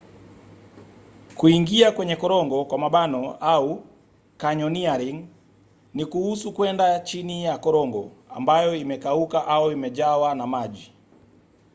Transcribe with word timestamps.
kuingia 1.37 1.91
kwenye 1.91 2.15
korongo 2.15 3.35
au: 3.39 3.83
canyoneering 4.37 5.25
ni 5.93 6.05
kuhusu 6.05 6.53
kwenda 6.53 6.99
chini 6.99 7.43
ya 7.43 7.57
korongo 7.57 8.11
ambayo 8.29 8.75
imekauka 8.75 9.47
au 9.47 9.71
imejawa 9.71 10.35
na 10.35 10.47
maji 10.47 10.93